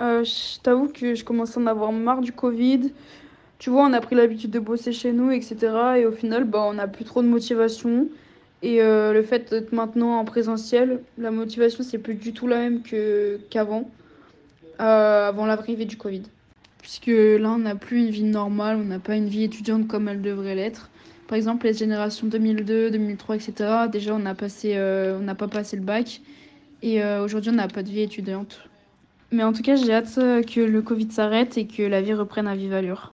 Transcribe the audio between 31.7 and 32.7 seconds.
la vie reprenne à